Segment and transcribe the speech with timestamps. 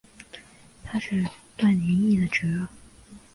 [0.83, 1.23] 他是
[1.55, 2.67] 段廉义侄儿。